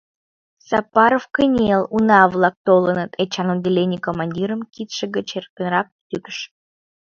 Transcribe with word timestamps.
—Сапаров, 0.67 1.23
кынел, 1.35 1.81
уна-влак 1.95 2.55
толыныт,- 2.67 3.11
Эчан 3.21 3.47
отделений 3.53 4.03
командирым 4.07 4.61
кидше 4.73 5.05
гыч 5.15 5.29
эркынрак 5.39 5.87
тӱкыш. 6.09 6.37